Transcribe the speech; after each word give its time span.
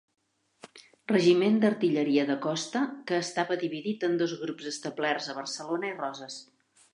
Regiment 1.11 1.59
d'Artilleria 1.65 2.23
de 2.29 2.37
Costa 2.45 2.81
que 3.11 3.19
estava 3.25 3.59
dividit 3.65 4.07
en 4.09 4.17
dos 4.23 4.35
grups 4.41 4.71
establerts 4.73 5.29
a 5.29 5.37
Barcelona 5.43 5.93
i 5.95 5.97
Roses. 6.03 6.41